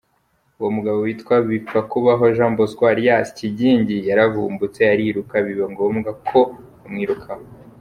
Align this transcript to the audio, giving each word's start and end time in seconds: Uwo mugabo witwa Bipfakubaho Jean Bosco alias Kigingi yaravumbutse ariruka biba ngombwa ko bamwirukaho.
Uwo 0.59 0.69
mugabo 0.75 0.97
witwa 1.05 1.35
Bipfakubaho 1.47 2.23
Jean 2.35 2.53
Bosco 2.57 2.83
alias 2.91 3.27
Kigingi 3.37 3.97
yaravumbutse 4.09 4.79
ariruka 4.93 5.35
biba 5.45 5.65
ngombwa 5.73 6.09
ko 6.29 6.39
bamwirukaho. 6.81 7.43